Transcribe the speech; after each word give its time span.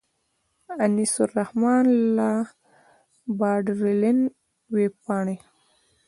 انیس 0.83 1.13
الرحمن 1.25 1.85
له 2.15 2.31
باډرلاین 3.39 4.19
وېبپاڼې. 4.75 5.37